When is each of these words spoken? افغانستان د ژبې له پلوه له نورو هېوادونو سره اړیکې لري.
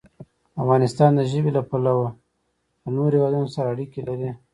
افغانستان 0.61 1.11
د 1.15 1.21
ژبې 1.31 1.51
له 1.57 1.61
پلوه 1.69 2.07
له 2.83 2.89
نورو 2.95 3.13
هېوادونو 3.17 3.47
سره 3.55 3.67
اړیکې 3.73 4.01
لري. 4.07 4.29